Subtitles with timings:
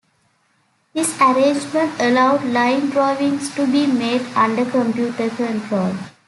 [0.95, 5.93] This arrangement allowed line drawings to be made under computer control.